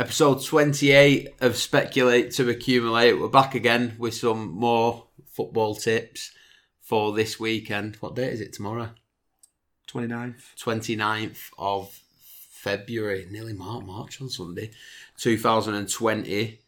[0.00, 3.20] Episode 28 of Speculate to Accumulate.
[3.20, 6.32] We're back again with some more football tips
[6.80, 7.96] for this weekend.
[7.96, 8.92] What date is it tomorrow?
[9.92, 10.54] 29th.
[10.58, 12.00] 29th of
[12.50, 14.70] February, nearly March, March on Sunday,
[15.18, 16.60] 2020.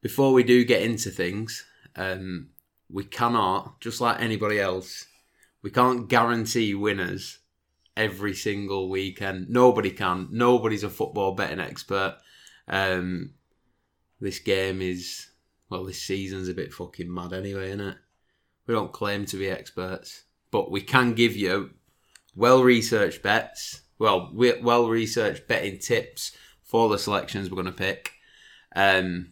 [0.00, 1.66] Before we do get into things,
[1.96, 2.48] um,
[2.90, 5.04] we cannot, just like anybody else,
[5.60, 7.40] we can't guarantee winners
[7.94, 9.50] every single weekend.
[9.50, 10.28] Nobody can.
[10.30, 12.16] Nobody's a football betting expert.
[12.68, 13.34] Um,
[14.20, 15.28] this game is,
[15.68, 17.96] well, this season's a bit fucking mad anyway, isn't it?
[18.66, 21.70] We don't claim to be experts, but we can give you
[22.34, 24.30] well researched bets, well,
[24.62, 28.12] well researched betting tips for the selections we're going to pick,
[28.76, 29.30] um,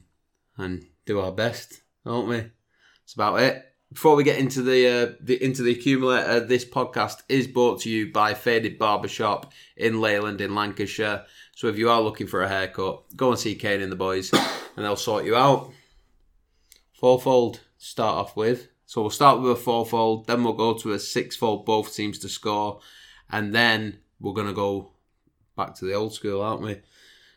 [0.56, 2.38] and do our best, don't we?
[2.38, 3.64] That's about it.
[3.92, 7.90] Before we get into the, uh, the into the accumulator, this podcast is brought to
[7.90, 11.24] you by Faded Barbershop in Leyland in Lancashire.
[11.56, 14.30] So if you are looking for a haircut, go and see Kane and the boys,
[14.30, 15.70] and they'll sort you out.
[16.92, 18.68] Fourfold start off with.
[18.84, 22.28] So we'll start with a fourfold, then we'll go to a sixfold, both teams to
[22.28, 22.80] score,
[23.30, 24.92] and then we're gonna go
[25.56, 26.82] back to the old school, aren't we?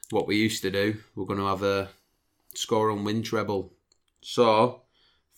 [0.09, 0.97] What we used to do.
[1.15, 1.89] We're gonna have a
[2.53, 3.71] score and win treble.
[4.21, 4.81] So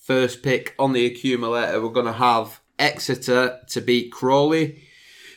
[0.03, 4.83] first pick on the accumulator, we're gonna have Exeter to beat Crawley.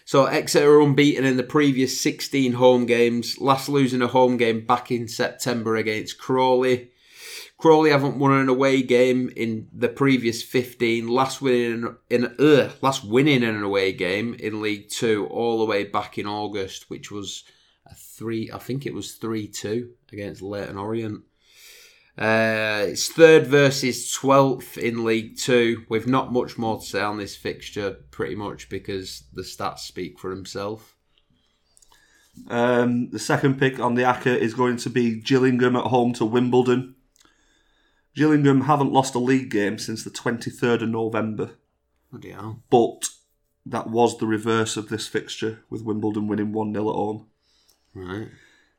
[0.05, 4.91] So Exeter unbeaten in the previous 16 home games, last losing a home game back
[4.91, 6.91] in September against Crawley.
[7.59, 11.09] Crawley haven't won an away game in the previous 15.
[11.09, 15.85] Last winning in, uh, last winning an away game in League Two all the way
[15.85, 17.45] back in August, which was
[17.87, 18.51] a three.
[18.53, 21.23] I think it was three two against Leyton Orient.
[22.19, 27.19] Uh, it's third versus 12th in League Two, with not much more to say on
[27.19, 30.95] this fixture, pretty much because the stats speak for himself.
[32.49, 36.25] Um, the second pick on the ACCA is going to be Gillingham at home to
[36.25, 36.95] Wimbledon.
[38.15, 41.51] Gillingham haven't lost a league game since the 23rd of November,
[42.11, 42.63] Bloody hell.
[42.71, 43.09] but
[43.67, 47.27] that was the reverse of this fixture, with Wimbledon winning 1 0 at home.
[47.95, 48.29] Right.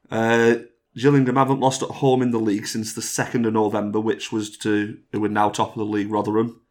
[0.10, 0.56] Uh,
[0.98, 4.58] Gillingham haven't lost at home in the league since the 2nd of November, which was
[4.58, 6.62] to who are now top of the league, Rotherham.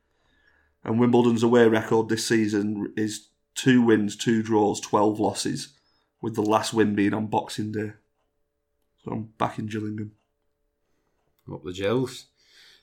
[0.83, 5.75] And Wimbledon's away record this season is two wins, two draws, 12 losses,
[6.21, 7.93] with the last win being on Boxing Day.
[9.05, 10.13] So I'm back in Gillingham.
[11.53, 12.27] Up the Gills.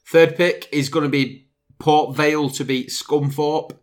[0.05, 1.47] Third pick is going to be
[1.79, 3.77] Port Vale to beat Scunthorpe.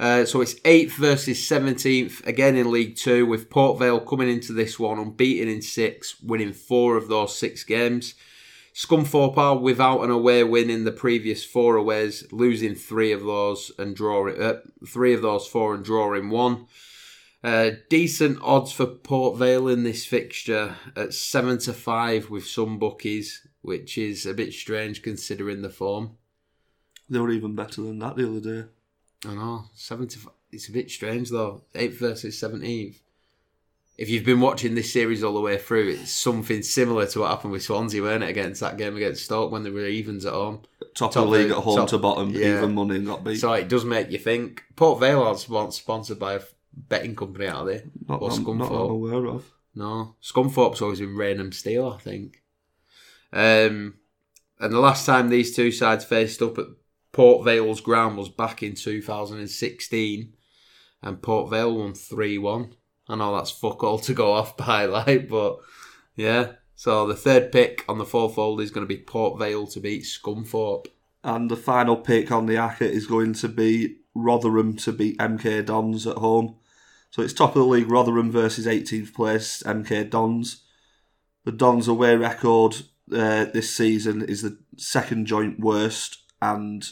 [0.00, 4.54] Uh, so it's 8th versus 17th, again in League Two, with Port Vale coming into
[4.54, 8.14] this one unbeaten in six, winning four of those six games.
[8.72, 13.72] Scunthorpe are without an away win in the previous four aways, losing three of those
[13.78, 16.66] and drawing uh, three of those four and drawing one.
[17.44, 22.78] Uh, decent odds for Port Vale in this fixture at seven to five with some
[22.78, 26.16] bookies, which is a bit strange considering the form.
[27.10, 28.68] They were even better than that the other day.
[29.26, 30.32] I know seven to five.
[30.52, 31.62] It's a bit strange though.
[31.74, 33.00] Eighth versus seventeenth.
[33.98, 37.30] If you've been watching this series all the way through, it's something similar to what
[37.30, 40.32] happened with Swansea, weren't it, against that game against Stoke when they were evens at
[40.32, 40.62] home.
[40.94, 42.56] Top, Top of the league at home top- to bottom, yeah.
[42.56, 43.36] even money got beat.
[43.36, 44.64] So it does make you think.
[44.74, 46.40] Port Vale are spon- sponsored by a
[46.72, 47.82] betting company, are they?
[48.08, 49.50] not, or I'm, not I'm aware of.
[49.74, 52.42] No, Scunthorpe's always been Raynham Steel, I think.
[53.34, 53.94] Um,
[54.58, 56.66] and the last time these two sides faced up at
[57.12, 60.34] Port Vale's ground was back in 2016,
[61.02, 62.74] and Port Vale won 3 1.
[63.08, 65.58] I know that's fuck all to go off by, like, but
[66.16, 66.52] yeah.
[66.74, 70.04] So the third pick on the fourfold is going to be Port Vale to beat
[70.04, 70.86] Scunthorpe.
[71.22, 75.66] And the final pick on the ACCA is going to be Rotherham to beat MK
[75.66, 76.56] Dons at home.
[77.10, 80.62] So it's top of the league, Rotherham versus 18th place MK Dons.
[81.44, 82.76] The Dons' away record
[83.12, 86.88] uh, this season is the second joint worst and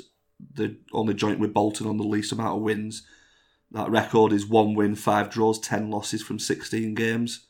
[0.55, 3.03] the only joint with Bolton on the least amount of wins.
[3.71, 7.47] That record is one win, five draws, 10 losses from 16 games.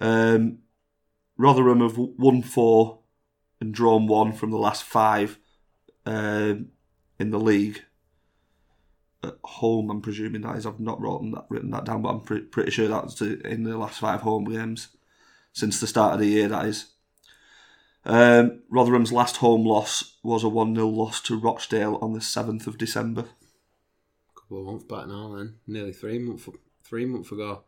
[0.00, 0.58] Um,
[1.36, 3.00] Rotherham have won four
[3.60, 5.38] and drawn one from the last five
[6.06, 6.68] um,
[7.18, 7.82] in the league.
[9.22, 10.64] At home, I'm presuming that is.
[10.66, 13.76] I've not written that, written that down, but I'm pre- pretty sure that's in the
[13.76, 14.88] last five home games
[15.52, 16.48] since the start of the year.
[16.48, 16.86] That is.
[18.04, 22.66] Um, Rotherham's last home loss was a 1 0 loss to Rochdale on the 7th
[22.66, 23.22] of December.
[23.22, 26.48] A couple of months back now, then nearly three month
[26.82, 27.64] three months ago.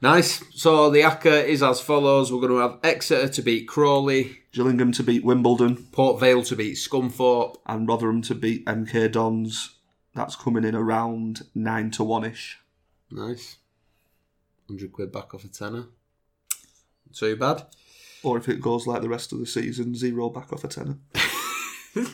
[0.00, 0.42] Nice.
[0.50, 4.90] So the ACCA is as follows: We're going to have Exeter to beat Crawley, Gillingham
[4.92, 9.76] to beat Wimbledon, Port Vale to beat Scunthorpe, and Rotherham to beat MK Dons.
[10.14, 12.58] That's coming in around 9 to 1 ish.
[13.10, 13.56] Nice.
[14.66, 15.86] 100 quid back off a tenner.
[17.06, 17.62] Not Too bad.
[18.24, 20.98] Or if it goes like the rest of the season, zero back off a tenner.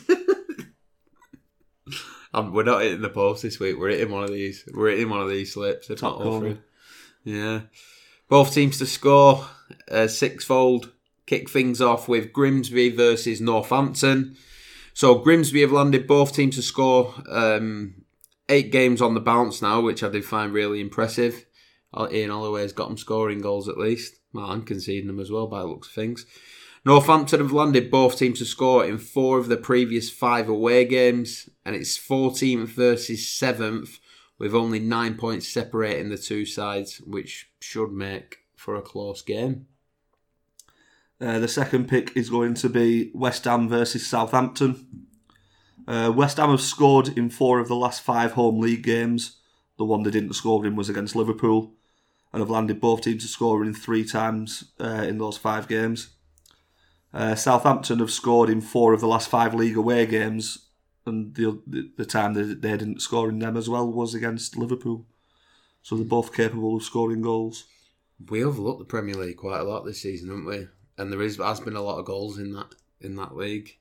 [2.33, 3.77] Um, we're not hitting the post this week.
[3.79, 4.63] We're hitting one of these.
[4.73, 5.89] We're hitting one of these slips.
[5.89, 6.53] If Top not all corner.
[6.53, 6.61] three.
[7.35, 7.61] Yeah.
[8.27, 9.47] Both teams to score
[9.89, 10.91] uh, sixfold.
[11.25, 14.35] Kick things off with Grimsby versus Northampton.
[14.93, 18.03] So Grimsby have landed both teams to score um,
[18.47, 21.45] eight games on the bounce now, which I did find really impressive.
[21.97, 24.15] Ian Holloway's got them scoring goals at least.
[24.33, 26.25] Well, and conceding them as well by the looks of things.
[26.85, 31.49] Northampton have landed both teams to score in four of the previous five away games,
[31.65, 33.99] and it's 14th versus 7th,
[34.37, 39.67] with only nine points separating the two sides, which should make for a close game.
[41.19, 45.07] Uh, the second pick is going to be West Ham versus Southampton.
[45.85, 49.37] Uh, West Ham have scored in four of the last five home league games.
[49.77, 51.73] The one they didn't score in was against Liverpool,
[52.31, 56.09] and have landed both teams to score in three times uh, in those five games.
[57.13, 60.69] Uh, Southampton have scored in four of the last five league away games,
[61.05, 65.07] and the the, time they, they didn't score in them as well was against Liverpool.
[65.81, 67.65] So they're both capable of scoring goals.
[68.29, 70.67] We overlooked the Premier League quite a lot this season, haven't we?
[70.97, 73.77] And there is has been a lot of goals in that in that league.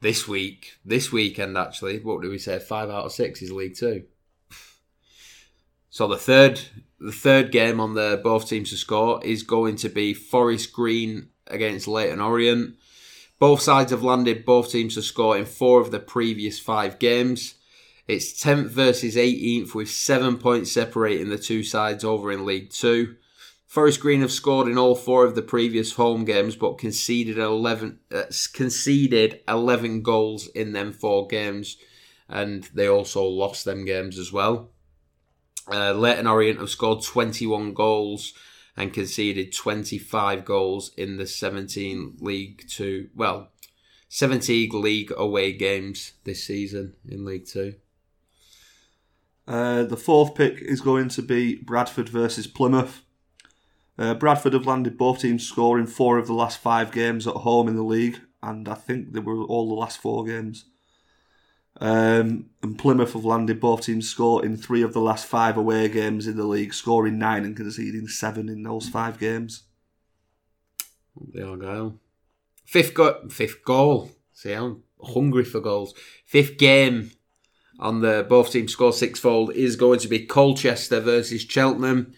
[0.00, 2.58] This week, this weekend actually, what do we say?
[2.58, 4.04] Five out of six is League Two.
[5.96, 6.60] So the third
[7.00, 11.30] the third game on the both teams to score is going to be Forest Green
[11.46, 12.74] against Leyton Orient.
[13.38, 17.54] Both sides have landed both teams to score in four of the previous five games.
[18.06, 23.16] It's 10th versus 18th with seven points separating the two sides over in League Two.
[23.66, 28.00] Forest Green have scored in all four of the previous home games, but conceded 11,
[28.14, 31.78] uh, conceded 11 goals in them four games,
[32.28, 34.72] and they also lost them games as well.
[35.70, 38.32] Uh, Leyton Orient have scored 21 goals
[38.76, 43.50] and conceded 25 goals in the 17 League Two, well,
[44.08, 47.74] 17 league away games this season in League Two.
[49.48, 53.02] Uh, the fourth pick is going to be Bradford versus Plymouth.
[53.98, 57.68] Uh, Bradford have landed both teams scoring four of the last five games at home
[57.68, 60.66] in the league, and I think they were all the last four games.
[61.78, 65.88] Um, and Plymouth have landed both teams score in three of the last five away
[65.88, 69.64] games in the league, scoring nine and conceding seven in those five games.
[71.32, 71.98] The Argyle.
[72.64, 74.10] Fifth go- fifth goal.
[74.32, 75.94] See, I'm hungry for goals.
[76.24, 77.12] Fifth game
[77.78, 82.14] on the both teams score sixfold is going to be Colchester versus Cheltenham.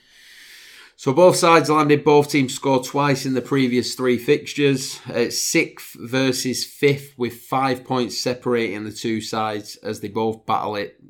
[0.98, 2.02] So both sides landed.
[2.02, 4.98] Both teams scored twice in the previous three fixtures.
[5.06, 10.74] It's sixth versus fifth, with five points separating the two sides as they both battle
[10.74, 11.00] it,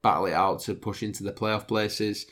[0.00, 2.24] battle it out to push into the playoff places.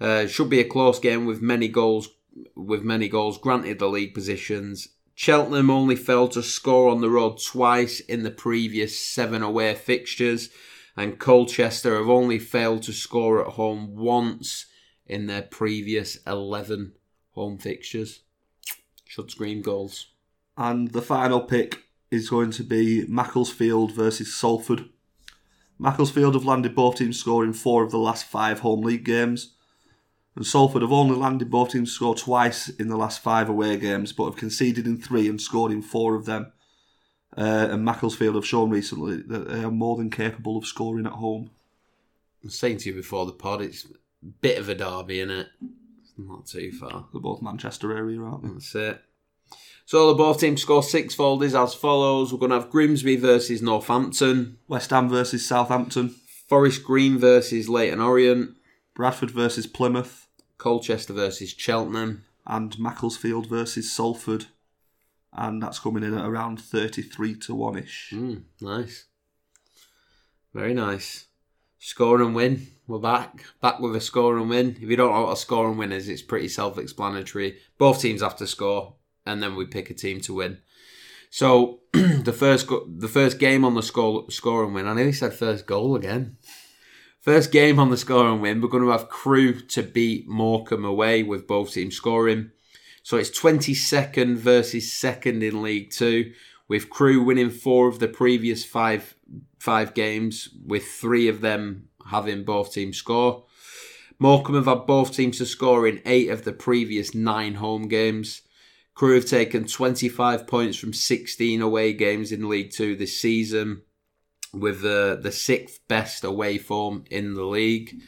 [0.00, 2.10] Uh, should be a close game with many goals,
[2.54, 4.86] with many goals granted the league positions.
[5.16, 10.50] Cheltenham only failed to score on the road twice in the previous seven away fixtures,
[10.96, 14.66] and Colchester have only failed to score at home once
[15.06, 16.92] in their previous 11
[17.32, 18.20] home fixtures.
[19.04, 20.08] Should scream goals.
[20.56, 24.88] And the final pick is going to be Macclesfield versus Salford.
[25.78, 29.52] Macclesfield have landed both teams scoring four of the last five home league games.
[30.34, 34.12] And Salford have only landed both teams score twice in the last five away games,
[34.12, 36.52] but have conceded in three and scored in four of them.
[37.36, 41.12] Uh, and Macclesfield have shown recently that they are more than capable of scoring at
[41.12, 41.50] home.
[42.42, 43.86] I was saying to you before the pod, it's
[44.40, 45.48] bit of a derby, in it?
[46.18, 47.06] Not too far.
[47.12, 48.48] They're both Manchester area, aren't they?
[48.50, 49.02] That's it.
[49.84, 52.32] So the both teams score sixfold is as follows.
[52.32, 56.08] We're going to have Grimsby versus Northampton, West Ham versus Southampton,
[56.48, 58.56] Forest Green versus Leyton Orient,
[58.94, 60.26] Bradford versus Plymouth,
[60.58, 62.24] Colchester versus Cheltenham.
[62.46, 64.46] and Macclesfield versus Salford.
[65.32, 68.12] And that's coming in at around 33 to 1 ish.
[68.14, 69.06] Mm, nice.
[70.54, 71.26] Very nice.
[71.78, 72.68] Score and win.
[72.88, 73.44] We're back.
[73.60, 74.76] Back with a score and win.
[74.80, 77.58] If you don't know what a score and win is, it's pretty self explanatory.
[77.78, 80.58] Both teams have to score, and then we pick a team to win.
[81.28, 84.86] So the first go- the first game on the score score and win.
[84.86, 86.36] I nearly said first goal again.
[87.20, 88.60] First game on the score and win.
[88.60, 92.52] We're going to have Crewe to beat Morecambe away with both teams scoring.
[93.02, 96.32] So it's 22nd versus second in League Two,
[96.68, 99.16] with Crewe winning four of the previous five
[99.58, 103.44] five games, with three of them having both teams score.
[104.18, 108.42] Morecambe have had both teams to score in eight of the previous nine home games.
[108.94, 113.82] Crewe have taken 25 points from 16 away games in League Two this season,
[114.54, 118.00] with the, the sixth best away form in the league.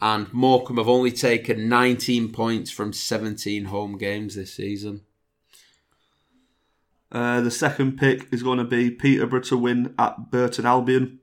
[0.00, 5.02] And Morecambe have only taken 19 points from 17 home games this season.
[7.12, 11.18] Uh, the second pick is going to be Peterborough to win at Burton Albion.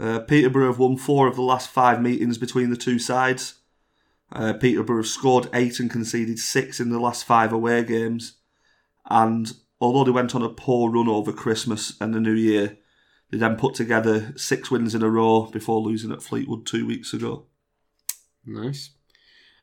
[0.00, 3.54] Uh, Peterborough have won four of the last five meetings between the two sides.
[4.30, 8.34] Uh, Peterborough have scored eight and conceded six in the last five away games.
[9.10, 12.76] And although they went on a poor run over Christmas and the New Year,
[13.30, 17.12] they then put together six wins in a row before losing at Fleetwood two weeks
[17.12, 17.46] ago.
[18.46, 18.90] Nice.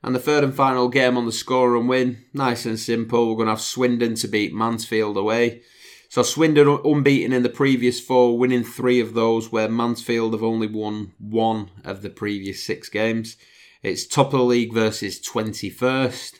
[0.04, 3.28] And the third and final game on the score and win, nice and simple.
[3.28, 5.64] We're going to have Swindon to beat Mansfield away.
[6.10, 10.68] So Swindon unbeaten in the previous four, winning three of those, where Mansfield have only
[10.68, 13.38] won one of the previous six games.
[13.84, 16.40] It's top of the league versus 21st.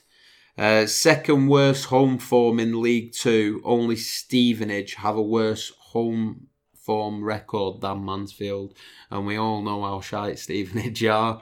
[0.58, 3.62] Uh, second worst home form in League Two.
[3.66, 8.74] Only Stevenage have a worse home form record than Mansfield,
[9.12, 11.42] and we all know how shite Stevenage are.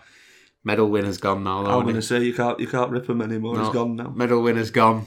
[0.64, 1.64] Medal winner's gone now.
[1.64, 3.56] Though, I'm going to say you can't you can't rip him anymore.
[3.56, 3.66] No.
[3.66, 4.10] He's gone now.
[4.10, 5.06] Medal winner's gone.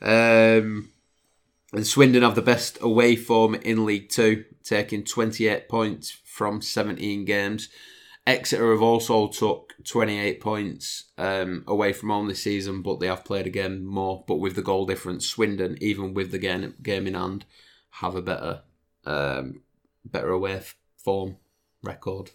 [0.00, 0.90] Um,
[1.74, 7.24] and Swindon have the best away form in League Two, taking 28 points from 17
[7.24, 7.68] games.
[8.26, 13.24] Exeter have also took 28 points um, away from home this season, but they have
[13.24, 14.24] played a game more.
[14.26, 17.44] But with the goal difference, Swindon, even with the game, game in hand,
[17.90, 18.62] have a better
[19.04, 19.60] um,
[20.06, 20.62] better away
[20.96, 21.36] form
[21.82, 22.30] record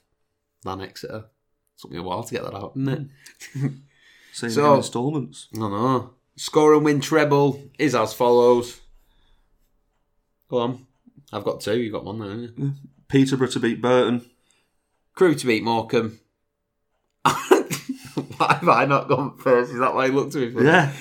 [0.64, 1.26] than Exeter.
[1.80, 3.10] Took me a while to get that out, didn't
[3.56, 3.72] it?
[4.34, 5.48] Same So- in instalments.
[5.56, 6.14] I know.
[6.36, 8.80] Score and win treble is as follows.
[10.50, 10.86] Go on.
[11.32, 11.80] I've got two.
[11.80, 12.74] You've got one there, haven't you?
[13.08, 14.26] Peterborough to beat Burton.
[15.14, 16.20] Crewe to beat Morecambe.
[17.24, 19.72] why have I not gone first?
[19.72, 20.64] Is that why you looked at me for?
[20.64, 20.92] Yeah.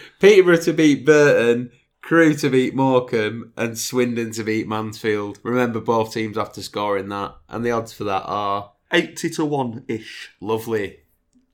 [0.20, 1.70] Peterborough to beat Burton.
[2.02, 3.52] Crewe to beat Morecambe.
[3.56, 5.38] And Swindon to beat Mansfield.
[5.42, 7.36] Remember, both teams have to score in that.
[7.48, 10.30] And the odds for that are 80 to 1 ish.
[10.40, 11.00] lovely.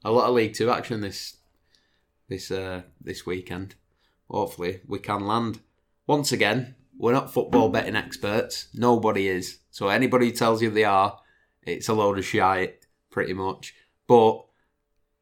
[0.04, 1.38] A lot of League Two action this
[2.28, 3.74] this uh, this weekend.
[4.28, 5.60] Hopefully, we can land.
[6.06, 8.68] Once again, we're not football betting experts.
[8.74, 9.58] Nobody is.
[9.70, 11.18] So anybody who tells you they are,
[11.62, 13.74] it's a load of shite, pretty much.
[14.06, 14.44] But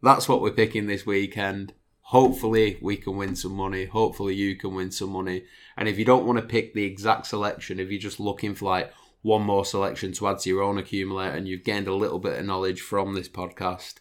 [0.03, 1.75] that's what we're picking this weekend.
[2.09, 3.87] Hopefully, we can win some money.
[3.87, 5.45] Hopefully, you can win some money.
[5.77, 8.67] And if you don't want to pick the exact selection, if you're just looking for
[8.67, 8.93] like
[9.23, 12.39] one more selection to add to your own accumulator and you've gained a little bit
[12.39, 13.95] of knowledge from this podcast,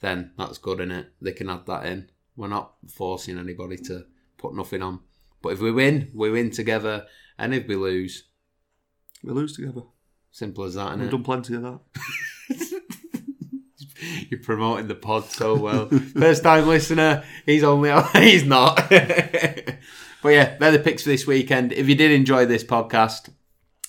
[0.00, 1.12] then that's good in it.
[1.20, 2.10] They can add that in.
[2.36, 4.06] We're not forcing anybody to
[4.38, 5.00] put nothing on.
[5.42, 7.06] But if we win, we win together.
[7.38, 8.24] And if we lose,
[9.22, 9.82] We lose together.
[10.30, 11.10] simple as that, We've innit?
[11.12, 11.80] done plenty of that.
[14.30, 15.88] You're promoting the pod so well.
[15.88, 18.76] First time listener, he's only he's not.
[18.90, 21.72] but yeah, they're the picks for this weekend.
[21.72, 23.30] If you did enjoy this podcast,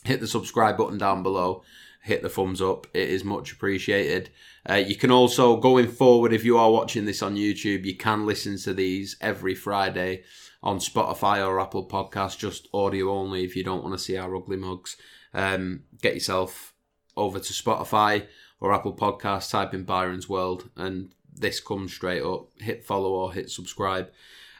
[0.03, 1.63] hit the subscribe button down below.
[2.01, 2.87] Hit the thumbs up.
[2.93, 4.29] It is much appreciated.
[4.69, 8.25] Uh, you can also, going forward, if you are watching this on YouTube, you can
[8.25, 10.23] listen to these every Friday
[10.61, 14.35] on Spotify or Apple Podcasts, just audio only if you don't want to see our
[14.35, 14.97] ugly mugs.
[15.33, 16.73] Um, get yourself
[17.17, 18.27] over to Spotify
[18.59, 22.49] or Apple Podcasts, type in Byron's World, and this comes straight up.
[22.59, 24.11] Hit follow or hit subscribe,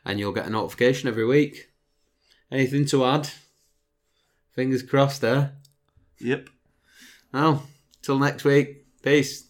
[0.06, 1.70] and you'll get a notification every week.
[2.51, 3.30] Anything to add?
[4.54, 5.54] Fingers crossed there.
[6.20, 6.50] Yep.
[7.32, 7.68] Well,
[8.01, 8.86] till next week.
[9.04, 9.49] Peace.